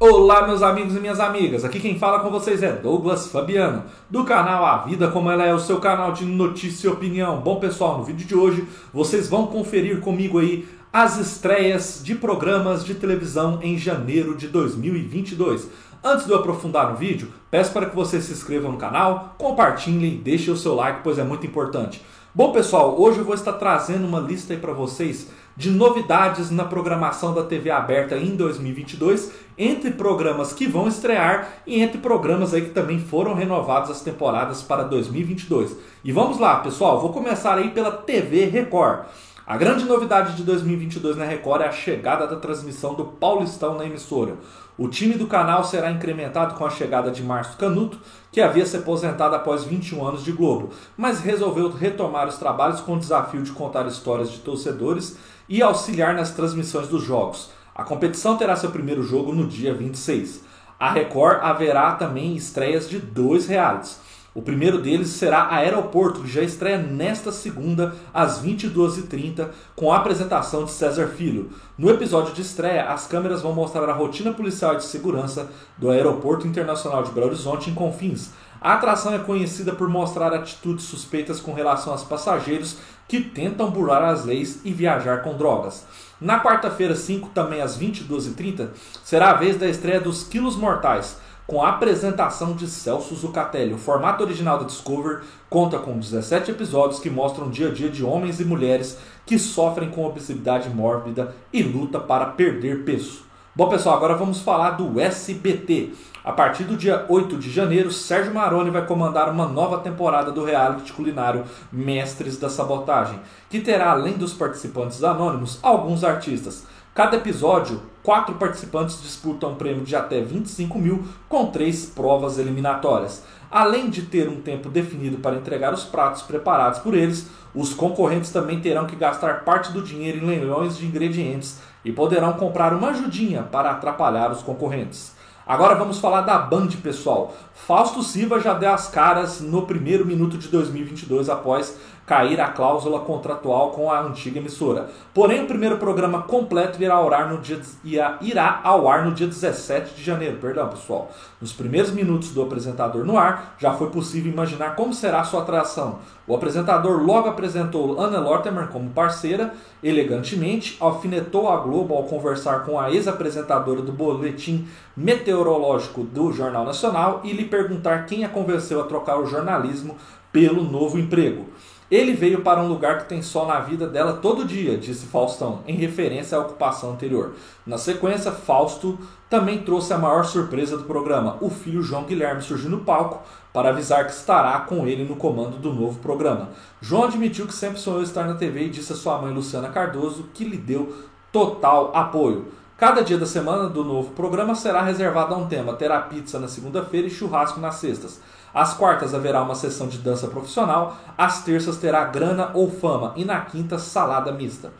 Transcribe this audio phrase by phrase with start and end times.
[0.00, 1.64] Olá, meus amigos e minhas amigas.
[1.64, 5.52] Aqui quem fala com vocês é Douglas Fabiano, do canal A Vida Como Ela É,
[5.52, 7.40] o seu canal de notícia e opinião.
[7.40, 8.64] Bom, pessoal, no vídeo de hoje
[8.94, 15.68] vocês vão conferir comigo aí as estreias de programas de televisão em janeiro de 2022.
[16.04, 20.14] Antes de eu aprofundar no vídeo, peço para que você se inscreva no canal, compartilhe
[20.14, 22.00] e deixe o seu like, pois é muito importante.
[22.38, 25.26] Bom, pessoal, hoje eu vou estar trazendo uma lista aí para vocês
[25.56, 31.82] de novidades na programação da TV aberta em 2022, entre programas que vão estrear e
[31.82, 35.76] entre programas aí que também foram renovados as temporadas para 2022.
[36.04, 39.06] E vamos lá, pessoal, vou começar aí pela TV Record.
[39.44, 43.84] A grande novidade de 2022 na Record é a chegada da transmissão do Paulistão na
[43.84, 44.36] emissora.
[44.78, 47.98] O time do canal será incrementado com a chegada de Márcio Canuto,
[48.30, 52.94] que havia se aposentado após 21 anos de Globo, mas resolveu retomar os trabalhos com
[52.94, 55.18] o desafio de contar histórias de torcedores
[55.48, 57.50] e auxiliar nas transmissões dos jogos.
[57.74, 60.44] A competição terá seu primeiro jogo no dia 26.
[60.78, 63.98] A Record haverá também estreias de dois realities.
[64.34, 70.64] O primeiro deles será Aeroporto, que já estreia nesta segunda, às 22h30, com a apresentação
[70.64, 71.50] de César Filho.
[71.78, 76.46] No episódio de estreia, as câmeras vão mostrar a rotina policial de segurança do Aeroporto
[76.46, 78.30] Internacional de Belo Horizonte em Confins.
[78.60, 82.76] A atração é conhecida por mostrar atitudes suspeitas com relação aos passageiros
[83.06, 85.86] que tentam burlar as leis e viajar com drogas.
[86.20, 88.68] Na quarta-feira, 5, também às 22h30,
[89.02, 91.16] será a vez da estreia dos Quilos Mortais
[91.48, 93.72] com a apresentação de Celso Zucatelli.
[93.72, 97.88] O formato original da Discover conta com 17 episódios que mostram o dia a dia
[97.88, 103.22] de homens e mulheres que sofrem com obesidade mórbida e luta para perder peso.
[103.56, 105.94] Bom, pessoal, agora vamos falar do SBT.
[106.22, 110.44] A partir do dia 8 de janeiro, Sérgio Maroni vai comandar uma nova temporada do
[110.44, 116.66] reality culinário Mestres da Sabotagem, que terá, além dos participantes anônimos, alguns artistas.
[116.98, 123.22] Cada episódio, quatro participantes disputam um prêmio de até 25 mil com três provas eliminatórias.
[123.48, 128.32] Além de ter um tempo definido para entregar os pratos preparados por eles, os concorrentes
[128.32, 132.88] também terão que gastar parte do dinheiro em leilões de ingredientes e poderão comprar uma
[132.88, 135.16] ajudinha para atrapalhar os concorrentes.
[135.46, 137.32] Agora vamos falar da Band, pessoal.
[137.54, 143.00] Fausto Silva já deu as caras no primeiro minuto de 2022 após cair a cláusula
[143.00, 144.88] contratual com a antiga emissora.
[145.12, 149.26] Porém, o primeiro programa completo irá ao ar no dia, irá ao ar no dia
[149.26, 150.38] 17 de janeiro.
[150.38, 151.10] Perdão, pessoal.
[151.38, 155.98] Nos primeiros minutos do apresentador no ar, já foi possível imaginar como será sua atração.
[156.26, 159.52] O apresentador logo apresentou Anna Lortimer como parceira,
[159.82, 167.20] elegantemente, alfinetou a Globo ao conversar com a ex-apresentadora do boletim meteorológico do Jornal Nacional
[167.22, 169.96] e lhe perguntar quem a convenceu a trocar o jornalismo
[170.32, 171.46] pelo novo emprego.
[171.90, 175.60] Ele veio para um lugar que tem sol na vida dela todo dia, disse Faustão,
[175.66, 177.32] em referência à ocupação anterior.
[177.66, 178.98] Na sequência, Fausto
[179.30, 181.38] também trouxe a maior surpresa do programa.
[181.40, 183.22] O filho João Guilherme surgiu no palco
[183.54, 186.50] para avisar que estará com ele no comando do novo programa.
[186.80, 190.28] João admitiu que sempre sonhou estar na TV e disse a sua mãe Luciana Cardoso
[190.34, 190.94] que lhe deu
[191.32, 192.52] total apoio.
[192.78, 195.74] Cada dia da semana do novo programa será reservado a um tema.
[195.74, 198.20] Terá pizza na segunda-feira e churrasco nas sextas.
[198.54, 203.24] Às quartas haverá uma sessão de dança profissional, às terças terá grana ou fama e
[203.24, 204.72] na quinta salada mista.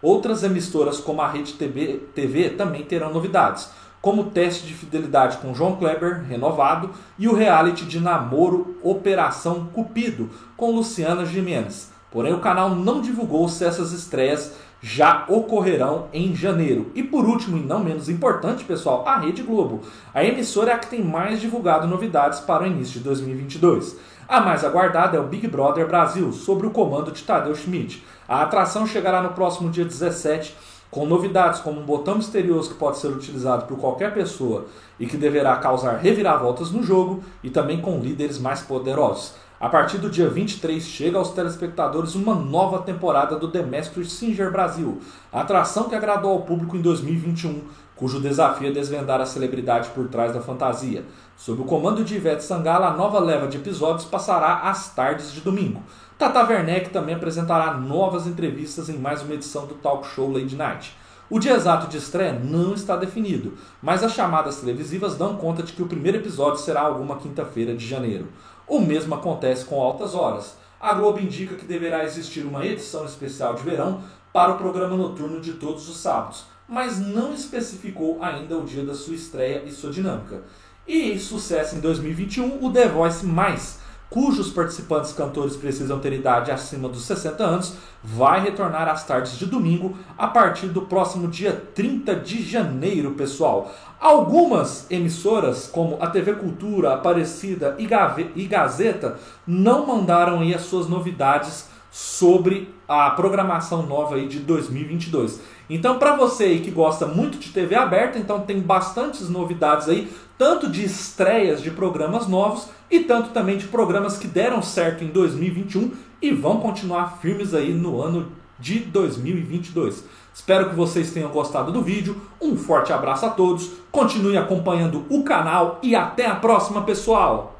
[0.00, 3.68] Outras emissoras como a Rede TV, TV também terão novidades,
[4.00, 9.66] como o teste de fidelidade com João Kleber, renovado, e o reality de namoro Operação
[9.74, 11.90] Cupido, com Luciana Jimenez.
[12.12, 16.90] Porém, o canal não divulgou se essas estreias já ocorrerão em janeiro.
[16.94, 19.80] E por último, e não menos importante, pessoal, a Rede Globo.
[20.14, 23.96] A emissora é a que tem mais divulgado novidades para o início de 2022.
[24.26, 28.04] A mais aguardada é o Big Brother Brasil, sob o comando de Tadeu Schmidt.
[28.28, 30.56] A atração chegará no próximo dia 17
[30.90, 34.66] com novidades como um botão misterioso que pode ser utilizado por qualquer pessoa
[34.98, 39.34] e que deverá causar reviravoltas no jogo e também com líderes mais poderosos.
[39.60, 43.62] A partir do dia 23 chega aos telespectadores uma nova temporada do The
[44.04, 47.64] Singer Brasil, a atração que agradou ao público em 2021,
[47.94, 51.04] cujo desafio é desvendar a celebridade por trás da fantasia.
[51.36, 55.42] Sob o comando de Ivete Sangala, a nova leva de episódios passará às tardes de
[55.42, 55.82] domingo.
[56.18, 60.96] Tata Werneck também apresentará novas entrevistas em mais uma edição do talk show Lady Night.
[61.30, 65.72] O dia exato de estreia não está definido, mas as chamadas televisivas dão conta de
[65.72, 68.26] que o primeiro episódio será alguma quinta-feira de janeiro.
[68.66, 70.56] O mesmo acontece com Altas Horas.
[70.80, 75.40] A Globo indica que deverá existir uma edição especial de verão para o programa noturno
[75.40, 79.92] de todos os sábados, mas não especificou ainda o dia da sua estreia e sua
[79.92, 80.42] dinâmica.
[80.84, 83.78] E sucesso em 2021, o The Voice Mais,
[84.10, 89.46] cujos participantes cantores precisam ter idade acima dos 60 anos, vai retornar às tardes de
[89.46, 93.72] domingo a partir do próximo dia 30 de janeiro, pessoal.
[94.00, 101.68] Algumas emissoras, como a TV Cultura, Aparecida e Gazeta, não mandaram aí as suas novidades
[101.90, 105.40] sobre a programação nova aí de 2022.
[105.68, 110.10] Então, para você aí que gosta muito de TV aberta, então tem bastantes novidades aí,
[110.36, 115.08] tanto de estreias de programas novos e tanto também de programas que deram certo em
[115.08, 120.04] 2021 e vão continuar firmes aí no ano de 2022.
[120.34, 122.20] Espero que vocês tenham gostado do vídeo.
[122.40, 123.70] Um forte abraço a todos.
[123.90, 127.59] Continue acompanhando o canal e até a próxima, pessoal.